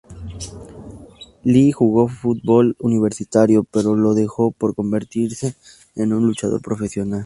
[1.43, 5.53] Lee jugó fútbol universitario, pero lo dejó para convertirse
[5.93, 7.19] en un luchador profesional.